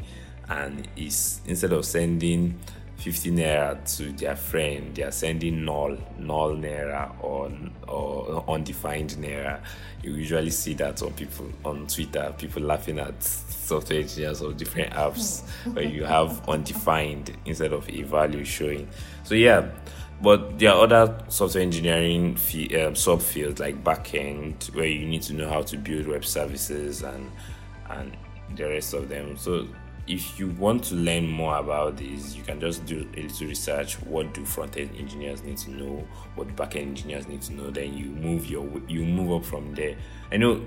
[0.50, 2.60] and is instead of sending
[3.04, 7.52] 50 naira to their friend, they are sending null, null naira or,
[7.86, 9.62] or undefined naira.
[10.02, 14.94] You usually see that on people on Twitter, people laughing at software engineers of different
[14.94, 15.42] apps
[15.74, 18.88] where you have undefined instead of a value showing.
[19.26, 19.70] So, yeah,
[20.22, 25.34] but there are other software engineering fee, um, subfields like backend where you need to
[25.34, 27.30] know how to build web services and
[27.90, 28.16] and
[28.56, 29.36] the rest of them.
[29.36, 29.68] So
[30.08, 33.96] if you want to learn more about this, you can just do a little research.
[34.02, 36.08] What do front end engineers need to know?
[36.36, 37.70] What do back end engineers need to know?
[37.70, 39.96] Then you move your you move up from there.
[40.32, 40.62] I know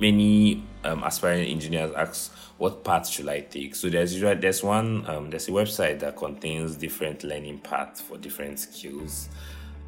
[0.00, 3.74] many um, aspiring engineers ask what path should I take.
[3.74, 8.18] So there's usually there's one um, there's a website that contains different learning paths for
[8.18, 9.28] different skills.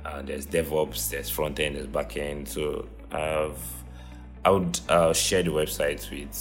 [0.04, 2.48] Uh, there's DevOps, there's front end, there's back end.
[2.48, 3.58] So I've
[4.44, 6.32] I would uh, share the website with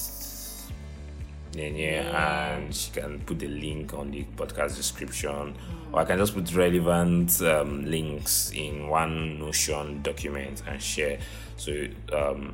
[1.59, 5.55] And she can put the link on the podcast description,
[5.91, 11.19] or I can just put relevant um, links in one Notion document and share,
[11.55, 11.71] so
[12.13, 12.53] um,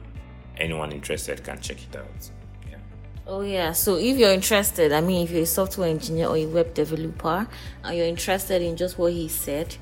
[0.57, 2.31] anyone interested can check it out.
[2.69, 2.77] Yeah.
[3.27, 3.73] Oh yeah.
[3.73, 7.47] So if you're interested, I mean, if you're a software engineer or a web developer,
[7.83, 9.75] and you're interested in just what he said,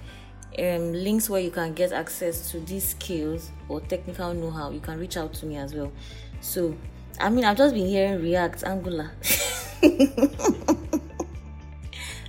[0.58, 5.00] um, links where you can get access to these skills or technical know-how, you can
[5.00, 5.92] reach out to me as well.
[6.42, 6.76] So,
[7.22, 9.12] I mean, I've just been hearing React, Angular,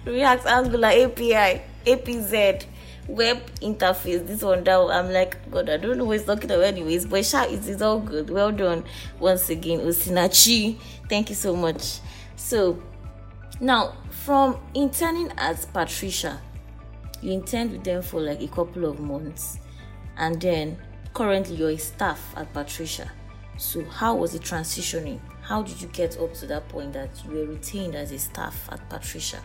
[0.04, 2.66] React, Angular, API, APZ,
[3.08, 4.78] web interface, this one, that.
[4.78, 7.06] I'm like, God, I don't know what he's talking about, anyways.
[7.06, 8.30] But sure, it is all good.
[8.30, 8.84] Well done
[9.18, 10.78] once again, Osinachi.
[11.08, 12.00] Thank you so much.
[12.36, 12.82] So,
[13.60, 16.40] now from interning as Patricia
[17.22, 19.58] you interned with them for like a couple of months
[20.16, 20.76] and then
[21.14, 23.10] currently you're a staff at patricia
[23.56, 27.32] so how was it transitioning how did you get up to that point that you
[27.32, 29.38] were retained as a staff at patricia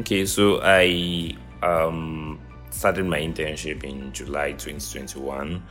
[0.00, 2.38] okay so i um,
[2.70, 5.62] started my internship in july 2021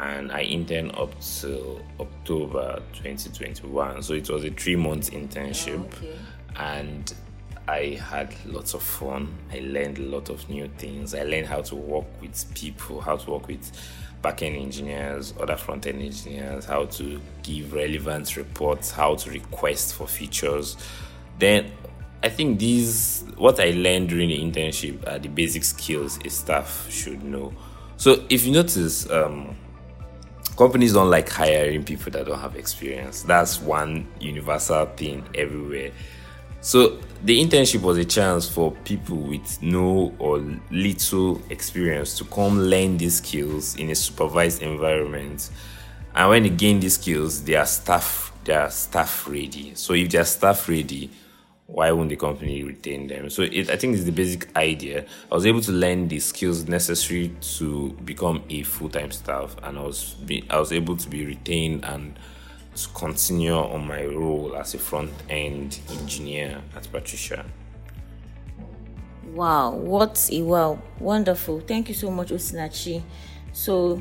[0.00, 5.98] and i interned up till october 2021 so it was a three month internship oh,
[5.98, 6.18] okay.
[6.56, 7.14] and
[7.68, 9.28] I had lots of fun.
[9.52, 11.14] I learned a lot of new things.
[11.14, 13.70] I learned how to work with people, how to work with
[14.28, 20.06] backend engineers, other front end engineers, how to give relevant reports, how to request for
[20.06, 20.76] features.
[21.38, 21.70] Then
[22.22, 26.86] I think these, what I learned during the internship are the basic skills a staff
[26.90, 27.52] should know.
[27.96, 29.56] So if you notice, um,
[30.56, 33.22] companies don't like hiring people that don't have experience.
[33.22, 35.92] That's one universal thing everywhere.
[36.60, 40.38] So the internship was a chance for people with no or
[40.70, 45.50] little experience to come learn these skills in a supervised environment.
[46.14, 49.74] And when they gain these skills, they are staff they are staff ready.
[49.74, 51.10] So if they are staff ready,
[51.66, 53.28] why won't the company retain them?
[53.28, 55.04] So it, I think it's the basic idea.
[55.30, 59.78] I was able to learn the skills necessary to become a full time staff, and
[59.78, 62.18] I was be, I was able to be retained and
[62.78, 67.44] to continue on my role as a front end engineer at Patricia.
[69.34, 70.80] Wow, what a wow!
[71.00, 71.60] Wonderful.
[71.60, 73.02] Thank you so much, Osinachi.
[73.52, 74.00] So,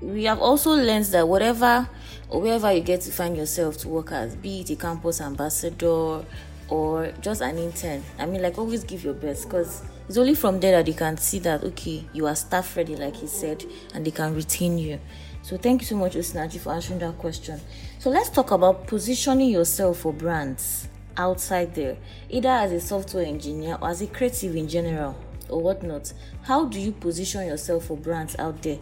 [0.00, 1.88] we have also learned that whatever
[2.28, 6.24] or wherever you get to find yourself to work as, be it a campus ambassador
[6.68, 10.60] or just an intern, I mean, like, always give your best because it's only from
[10.60, 14.04] there that they can see that, okay, you are staff ready, like he said, and
[14.04, 14.98] they can retain you.
[15.42, 17.60] So thank you so much, Osinachi, for answering that question.
[18.04, 21.96] So let's talk about positioning yourself for brands outside there,
[22.28, 25.16] either as a software engineer or as a creative in general
[25.48, 26.12] or whatnot.
[26.42, 28.78] How do you position yourself for brands out there?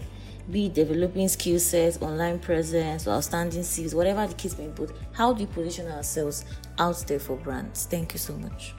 [0.51, 4.87] Be developing skill sets, online presence, or outstanding skills, whatever the case may be.
[5.13, 6.45] How do you position ourselves
[6.81, 7.87] out there for brands?
[7.87, 8.75] Thank you so much.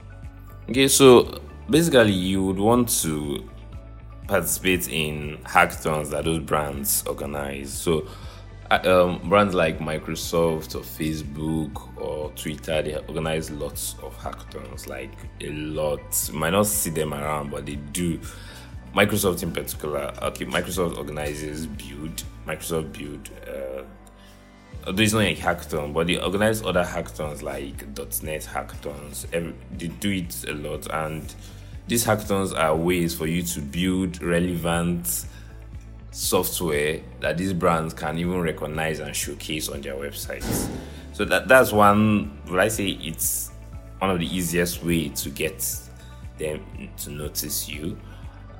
[0.68, 3.48] Okay, so basically, you would want to
[4.28, 7.72] participate in hackathons that those brands organize.
[7.72, 8.06] So,
[8.70, 15.50] um, brands like Microsoft or Facebook or Twitter, they organize lots of hackathons, like a
[15.50, 16.00] lot.
[16.32, 18.18] You might not see them around, but they do.
[18.94, 23.28] Microsoft in particular, okay, Microsoft organizes Build, Microsoft Build.
[23.46, 23.82] Uh,
[24.86, 27.86] although it's not a hackathon, but they organize other hackathons like
[28.22, 29.26] .NET hackathons.
[29.32, 31.34] Every, they do it a lot, and
[31.88, 35.26] these hackathons are ways for you to build relevant
[36.14, 40.68] software that these brands can even recognize and showcase on their websites.
[41.12, 42.38] So that that's one.
[42.48, 43.50] Would I say it's
[43.98, 45.64] one of the easiest way to get
[46.38, 46.64] them
[46.98, 47.98] to notice you.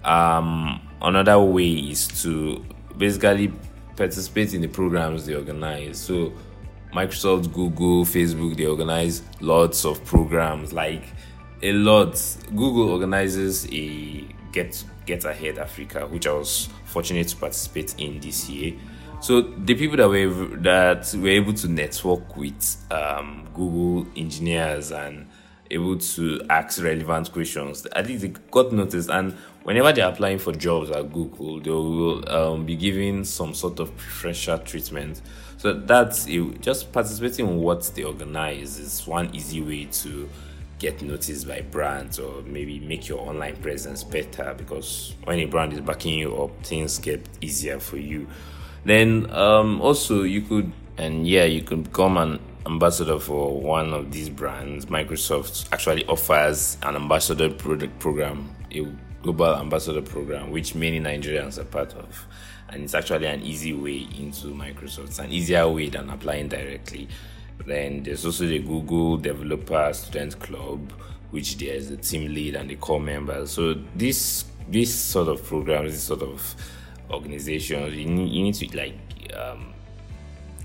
[0.04, 2.64] Um, another way is to
[2.96, 3.52] basically
[3.96, 5.98] participate in the programs they organize.
[6.00, 6.32] So
[6.92, 11.04] Microsoft, Google, Facebook, they organize lots of programs like
[11.62, 12.20] a lot.
[12.50, 18.48] Google organizes a Get Get Ahead Africa, which I was fortunate to participate in this
[18.48, 18.74] year.
[19.20, 25.26] So the people that were that were able to network with um, Google engineers and
[25.70, 29.08] able to ask relevant questions, I think they got noticed.
[29.08, 33.80] And whenever they're applying for jobs at Google, they will um, be given some sort
[33.80, 35.22] of preferential treatment.
[35.57, 36.61] So that's it.
[36.61, 40.28] Just participating in what they organize is one easy way to
[40.79, 45.72] get noticed by brands or maybe make your online presence better because when a brand
[45.72, 48.27] is backing you up, things get easier for you.
[48.85, 54.12] Then um, also you could and yeah, you could become an ambassador for one of
[54.12, 54.87] these brands.
[54.87, 58.87] Microsoft actually offers an ambassador product program, a
[59.22, 62.27] global ambassador program, which many Nigerians are part of.
[62.68, 65.07] And it's actually an easy way into Microsoft.
[65.07, 67.09] It's an easier way than applying directly.
[67.66, 70.92] Then there's also the Google Developer Student Club,
[71.30, 73.52] which there's a team lead and the core members.
[73.52, 76.55] So this this sort of programs, this sort of
[77.11, 78.94] organizations, you need, you need to like
[79.34, 79.72] um,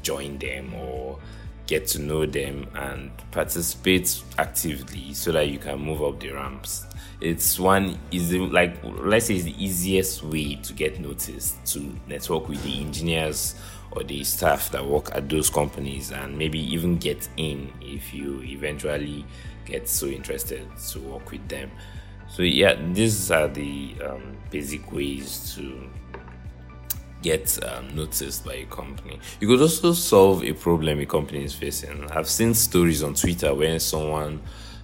[0.02, 1.20] join them or
[1.68, 6.86] get to know them and participate actively so that you can move up the ramps.
[7.22, 12.48] It's one is like let's say it's the easiest way to get noticed to network
[12.48, 13.56] with the engineers
[13.92, 18.42] or the staff that work at those companies and maybe even get in if you
[18.44, 19.26] eventually
[19.66, 21.72] get so interested to work with them.
[22.28, 25.90] So yeah, these are the um, basic ways to
[27.22, 29.20] get um, noticed by a company.
[29.40, 32.10] You could also solve a problem a company is facing.
[32.12, 34.42] I've seen stories on Twitter where someone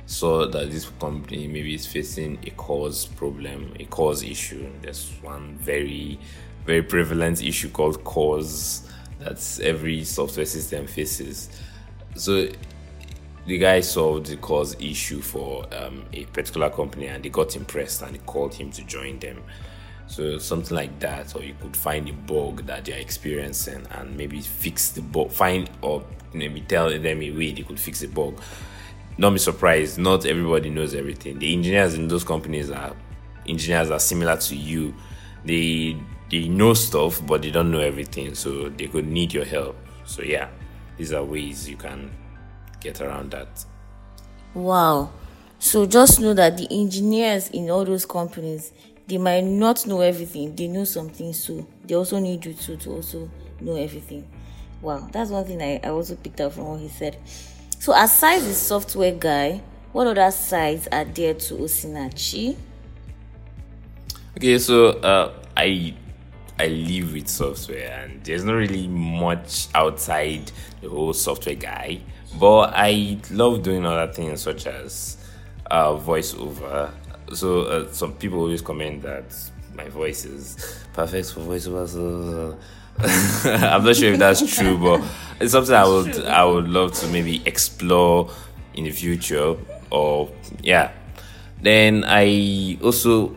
[0.07, 4.69] saw that this company maybe is facing a CORS problem, a CORS issue.
[4.81, 6.19] There's one very,
[6.65, 8.87] very prevalent issue called CORS
[9.25, 11.49] that every software system faces.
[12.15, 12.47] So
[13.45, 18.03] the guy solved the CORS issue for um, a particular company and they got impressed
[18.03, 19.43] and called him to join them.
[20.07, 24.39] So something like that, or you could find a bug that they're experiencing and maybe
[24.39, 28.39] fix the bug, find or maybe tell them a way they could fix the bug.
[29.17, 31.39] Don't be surprised, not everybody knows everything.
[31.39, 32.95] The engineers in those companies are
[33.47, 34.93] engineers are similar to you.
[35.43, 35.97] They
[36.29, 39.75] they know stuff but they don't know everything, so they could need your help.
[40.05, 40.49] So yeah,
[40.97, 42.11] these are ways you can
[42.79, 43.65] get around that.
[44.53, 45.11] Wow.
[45.59, 48.71] So just know that the engineers in all those companies
[49.07, 52.91] they might not know everything they know something so they also need you to to
[52.91, 53.29] also
[53.61, 54.27] know everything
[54.81, 57.17] wow that's one thing I, I also picked up from what he said
[57.79, 59.61] so aside the software guy
[59.91, 62.57] what other sides are there to osinachi
[64.37, 65.93] okay so uh, i
[66.59, 70.51] i live with software and there's not really much outside
[70.81, 71.99] the whole software guy
[72.39, 75.17] but i love doing other things such as
[75.71, 76.91] uh, voiceover
[77.33, 79.25] so uh, some people always comment that
[79.75, 81.87] my voice is perfect for voiceover.
[81.87, 82.57] So
[83.49, 85.03] I'm not sure if that's true, but
[85.39, 88.29] it's something I would I would love to maybe explore
[88.73, 89.55] in the future.
[89.91, 90.31] Or
[90.61, 90.91] yeah,
[91.61, 93.35] then I also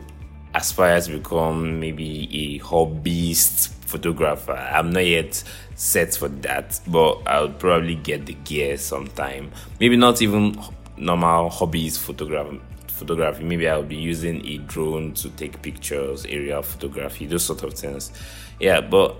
[0.55, 4.53] aspire to become maybe a hobbyist photographer.
[4.53, 5.43] I'm not yet
[5.75, 9.53] set for that, but I'll probably get the gear sometime.
[9.81, 10.59] Maybe not even
[10.97, 12.61] normal hobbyist photography
[12.99, 13.45] photography.
[13.45, 18.13] Maybe I'll be using a drone to take pictures, aerial photography, those sort of things.
[18.61, 19.17] Yeah, but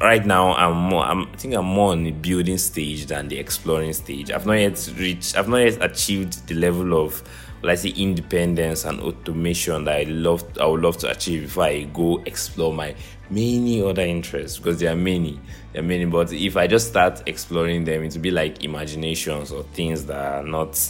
[0.00, 3.38] right now I'm more I'm, I think I'm more on the building stage than the
[3.38, 4.30] exploring stage.
[4.30, 7.22] I've not yet reached I've not yet achieved the level of
[7.62, 11.84] let's say independence and automation that I love I would love to achieve before I
[11.84, 12.94] go explore my
[13.30, 15.38] many other interests because there are many.
[15.72, 19.52] There are many, but if I just start exploring them, it will be like imaginations
[19.52, 20.80] or things that are not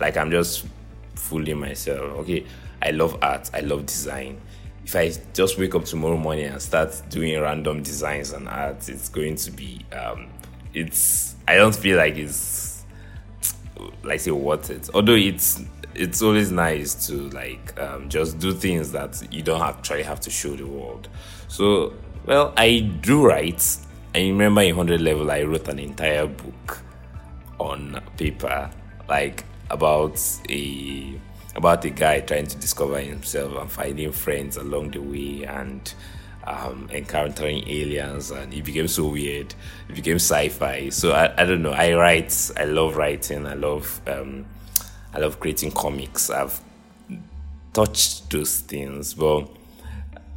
[0.00, 0.66] like I'm just
[1.14, 2.00] fooling myself.
[2.20, 2.46] Okay,
[2.80, 4.40] I love art, I love design.
[4.84, 9.08] If I just wake up tomorrow morning and start doing random designs and art, it's
[9.08, 10.28] going to be um,
[10.74, 12.84] it's I don't feel like it's
[14.02, 14.90] like say worth it.
[14.94, 15.62] Although it's
[15.94, 20.30] it's always nice to like um, just do things that you don't actually have to
[20.30, 21.08] show the world.
[21.48, 21.94] So
[22.26, 23.78] well, I do write.
[24.14, 26.82] I remember in 100 level, I wrote an entire book
[27.58, 28.70] on paper,
[29.08, 31.20] like about a
[31.54, 35.92] about a guy trying to discover himself and finding friends along the way and
[36.44, 39.54] um, encountering aliens and it became so weird.
[39.88, 40.88] It became sci-fi.
[40.88, 41.72] So I, I don't know.
[41.72, 42.50] I write.
[42.56, 43.46] I love writing.
[43.46, 44.46] I love um,
[45.12, 46.60] i love creating comics i've
[47.72, 49.48] touched those things but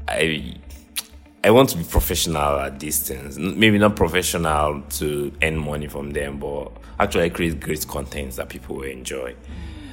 [0.08, 0.56] i
[1.46, 3.38] I want to be professional at these things.
[3.38, 8.50] Maybe not professional to earn money from them, but actually I create great content that
[8.50, 9.36] people will enjoy.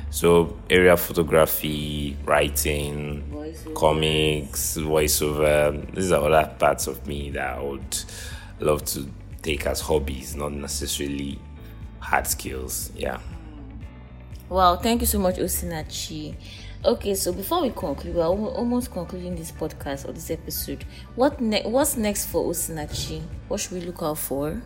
[0.08, 3.74] So, area photography, writing, voiceover.
[3.74, 5.94] comics, voiceover.
[5.94, 7.98] These are other parts of me that I would
[8.58, 9.06] love to
[9.42, 11.38] take as hobbies, not necessarily
[11.98, 12.92] hard skills.
[12.96, 13.18] Yeah.
[14.48, 16.34] Wow, thank you so much, Osinachi.
[16.84, 20.84] Okay, so before we conclude, we're almost concluding this podcast or this episode.
[21.14, 23.22] What ne- What's next for Osinachi?
[23.48, 24.60] What should we look out for?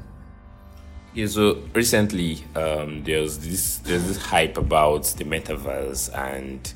[1.12, 6.72] Yeah, so recently um, there's this there's this hype about the metaverse and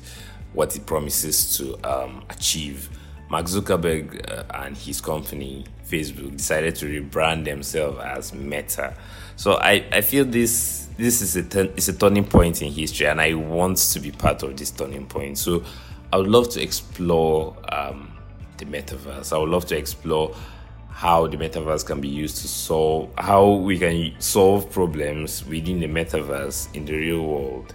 [0.53, 2.89] what it promises to um, achieve.
[3.29, 8.93] Mark Zuckerberg uh, and his company Facebook decided to rebrand themselves as Meta.
[9.37, 13.07] So I, I feel this this is a ten, it's a turning point in history,
[13.07, 15.39] and I want to be part of this turning point.
[15.39, 15.63] So
[16.13, 18.11] I would love to explore um,
[18.57, 19.33] the metaverse.
[19.33, 20.35] I would love to explore
[20.89, 25.87] how the metaverse can be used to solve how we can solve problems within the
[25.87, 27.73] metaverse in the real world.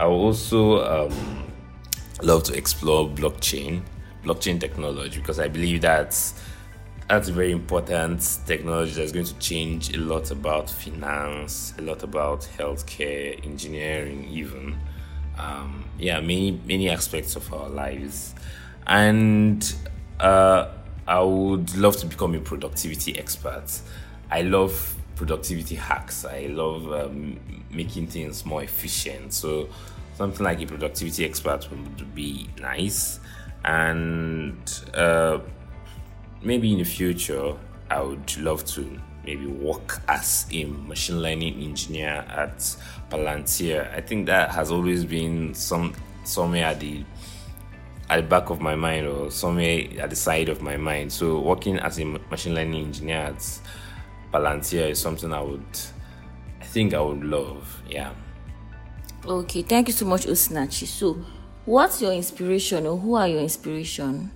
[0.00, 1.52] I would also um,
[2.22, 3.82] love to explore blockchain,
[4.24, 6.34] blockchain technology, because I believe that's
[7.08, 12.02] that's a very important technology that's going to change a lot about finance, a lot
[12.02, 14.78] about healthcare, engineering, even.
[15.38, 18.34] Um, yeah, many many aspects of our lives,
[18.86, 19.74] and
[20.20, 20.68] uh,
[21.06, 23.80] I would love to become a productivity expert.
[24.30, 26.24] I love productivity hacks.
[26.24, 27.40] I love um,
[27.70, 29.32] making things more efficient.
[29.32, 29.68] So
[30.16, 33.20] something like a productivity expert would be nice,
[33.64, 34.58] and
[34.92, 35.38] uh,
[36.42, 37.54] maybe in the future
[37.90, 42.58] I would love to maybe work as a machine learning engineer at
[43.10, 43.92] Palantir.
[43.94, 47.04] I think that has always been some somewhere at the
[48.10, 51.12] at the back of my mind or somewhere at the side of my mind.
[51.12, 53.60] So working as a machine learning engineer at
[54.32, 55.78] Palantir is something I would
[56.60, 57.82] I think I would love.
[57.88, 58.12] Yeah.
[59.24, 60.86] Okay, thank you so much, Osinachi.
[60.86, 61.18] So,
[61.64, 64.30] what's your inspiration or who are your inspiration?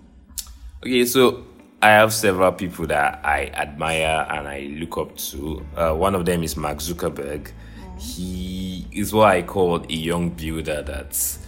[0.85, 1.45] Okay, so
[1.85, 5.67] I have several people that I admire and I look up to.
[5.75, 7.51] Uh, one of them is Mark Zuckerberg.
[7.99, 11.41] He is what I call a young builder that's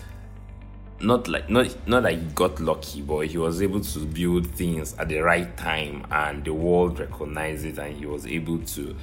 [0.99, 4.95] not like not not like he got lucky, but he was able to build things
[4.95, 8.97] at the right time, and the world recognized it, and he was able to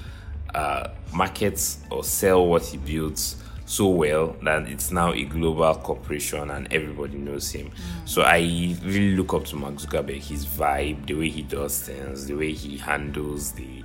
[0.54, 3.36] uh, market or sell what he built
[3.72, 7.72] so well that it's now a global corporation and everybody knows him.
[8.03, 8.39] So I
[8.84, 12.51] really look up to Mark Zuckerberg, his vibe, the way he does things, the way
[12.51, 13.82] he handles the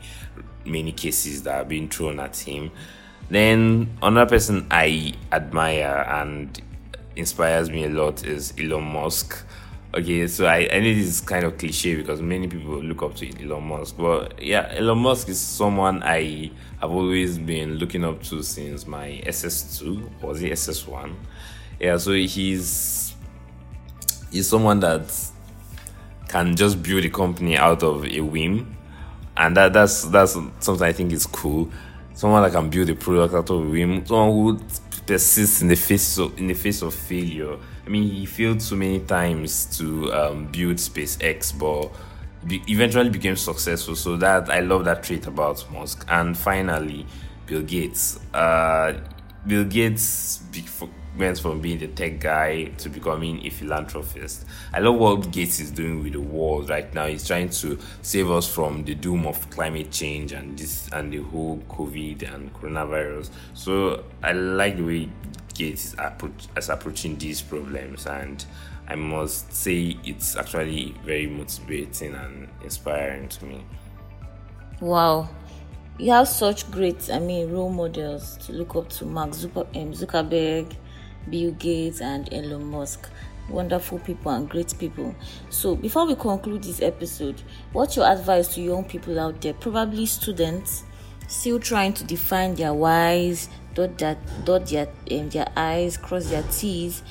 [0.65, 2.73] many cases that are being thrown at him.
[3.31, 6.61] Then another person I admire and
[7.15, 9.47] inspires me a lot is Elon Musk.
[9.95, 13.15] Okay, so I, I know this is kind of cliche because many people look up
[13.15, 16.51] to Elon Musk, but yeah, Elon Musk is someone I
[16.81, 21.15] have always been looking up to since my SS2 or the SS1.
[21.81, 23.15] Yeah, so he's
[24.31, 25.13] he's someone that
[26.29, 28.77] can just build a company out of a whim,
[29.37, 31.71] and that that's that's something I think is cool.
[32.15, 34.65] Someone that can build a product out of a whim, someone who
[35.07, 38.75] persists in the face of in the face of failure I mean, he failed so
[38.75, 41.93] many times to um, build SpaceX, but
[42.47, 43.97] be- eventually became successful.
[43.97, 46.05] So that I love that trait about Musk.
[46.09, 47.07] And finally,
[47.47, 48.19] Bill Gates.
[48.35, 48.95] Uh,
[49.47, 50.43] Bill Gates
[51.17, 54.45] went from being the tech guy to becoming a philanthropist.
[54.73, 57.07] I love what Gates is doing with the world right now.
[57.07, 61.19] He's trying to save us from the doom of climate change and this and the
[61.19, 63.31] whole COVID and coronavirus.
[63.55, 65.09] So I like the way
[65.55, 65.97] Gates is,
[66.57, 68.45] is approaching these problems, and
[68.89, 73.65] I must say it's actually very motivating and inspiring to me.
[74.81, 75.29] Wow,
[75.99, 80.75] you have such great, I mean, role models to look up to: Mark um, Zuckerberg,
[81.29, 83.09] Bill Gates, and Elon Musk.
[83.49, 85.15] Wonderful people and great people.
[85.51, 87.41] So, before we conclude this episode,
[87.73, 90.83] what's your advice to young people out there, probably students,
[91.29, 96.43] still trying to define their whys, dot their dot their um, their eyes, cross their
[96.45, 97.03] T's,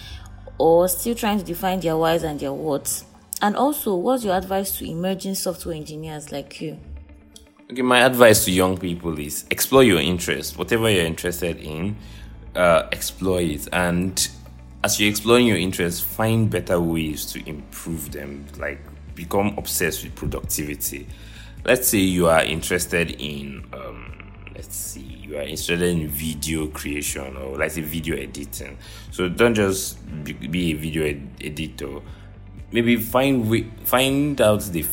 [0.57, 3.05] or still trying to define their whys and their whats?
[3.41, 6.79] And also, what's your advice to emerging software engineers like you?
[7.71, 11.97] Okay, my advice to young people is explore your interest, whatever you're interested in,
[12.55, 14.29] uh, explore it, and
[14.83, 18.45] as you're exploring your interests, find better ways to improve them.
[18.57, 18.79] Like
[19.15, 21.07] become obsessed with productivity.
[21.65, 24.24] Let's say you are interested in um,
[24.55, 28.77] let's see you are interested in video creation or let's say video editing.
[29.11, 31.99] So don't just be, a video ed- editor.
[32.71, 34.83] Maybe find find out the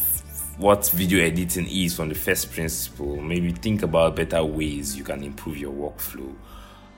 [0.59, 3.21] what video editing is from the first principle.
[3.21, 6.35] Maybe think about better ways you can improve your workflow.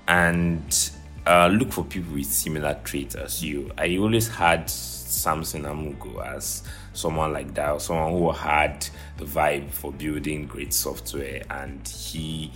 [0.09, 0.91] And
[1.27, 3.71] uh, look for people with similar traits as you.
[3.79, 4.71] I always had
[5.15, 6.63] Samson Amugo as
[6.93, 8.87] someone like that, someone who had
[9.17, 12.53] the vibe for building great software, and he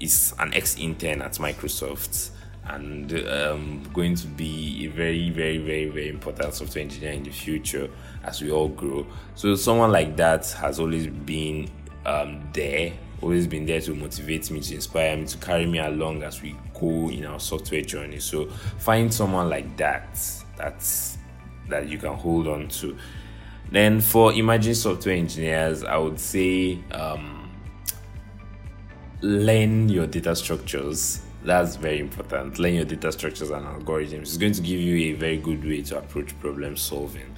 [0.00, 2.30] is an ex-intern at Microsoft
[2.64, 7.30] and um, going to be a very, very, very, very important software engineer in the
[7.30, 7.88] future
[8.24, 9.06] as we all grow.
[9.34, 11.68] So someone like that has always been
[12.06, 16.22] um, there, always been there to motivate me, to inspire me, to carry me along
[16.22, 18.20] as we go in our software journey.
[18.20, 18.46] So
[18.78, 20.20] find someone like that.
[20.56, 21.11] That's
[21.72, 22.96] that you can hold on to.
[23.70, 27.50] Then for emerging software engineers, I would say um,
[29.20, 31.22] learn your data structures.
[31.44, 32.58] That's very important.
[32.58, 34.22] Learn your data structures and algorithms.
[34.22, 37.32] It's going to give you a very good way to approach problem solving.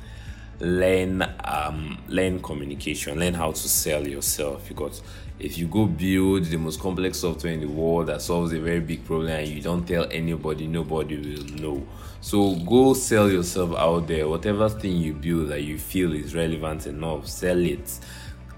[0.61, 5.03] learn um learn communication learn how to sell yourself because
[5.39, 8.81] if you go build the most complex software in the world that solves a very
[8.81, 11.87] big problem and you don't tell anybody nobody will know.
[12.21, 14.29] So go sell yourself out there.
[14.29, 17.99] Whatever thing you build that you feel is relevant enough sell it.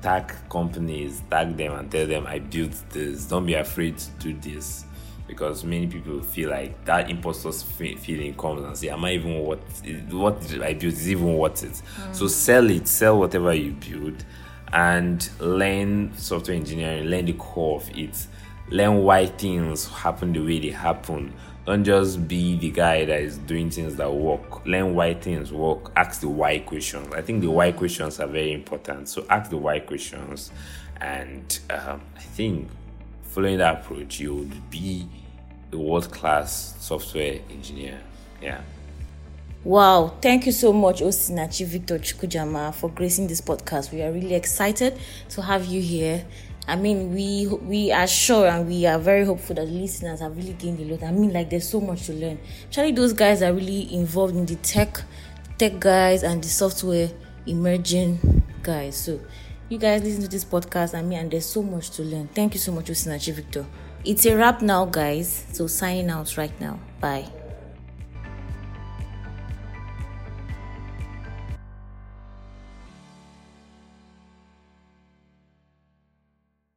[0.03, 3.25] Tag companies tag them and tell them i built this.
[3.25, 4.85] Don't be afraid to do this
[5.27, 9.59] because many people feel like that imposter feeling comes and say, "Am I even what
[10.11, 12.15] what I built is even worth it?" Mm.
[12.15, 14.25] So sell it, sell whatever you build,
[14.73, 17.07] and learn software engineering.
[17.07, 18.27] Learn the core of it.
[18.69, 21.33] Learn why things happen the way they happen.
[21.67, 24.65] Don't just be the guy that is doing things that work.
[24.67, 25.91] Learn why things work.
[25.97, 27.13] Ask the why questions.
[27.13, 29.09] I think the why questions are very important.
[29.09, 30.53] So ask the why questions,
[31.01, 32.69] and um, I think
[33.23, 35.09] following that approach, you would be
[35.73, 38.01] a world class software engineer.
[38.41, 38.61] Yeah.
[39.67, 43.91] Wow, thank you so much, Osinachi Victor Chukwujamah, for gracing this podcast.
[43.93, 44.97] We are really excited
[45.31, 46.25] to have you here.
[46.69, 50.53] I mean, we we are sure and we are very hopeful that listeners have really
[50.53, 51.03] gained a lot.
[51.03, 52.39] I mean, like there's so much to learn.
[52.67, 55.03] Actually, those guys are really involved in the tech,
[55.59, 57.11] tech guys and the software
[57.49, 58.97] emerging guys.
[58.97, 59.19] So,
[59.69, 60.97] you guys listen to this podcast.
[60.97, 62.29] I mean, and there's so much to learn.
[62.29, 63.67] Thank you so much, Osinachi Victor.
[64.05, 65.45] It's a wrap now, guys.
[65.55, 66.79] So signing out right now.
[67.01, 67.46] Bye.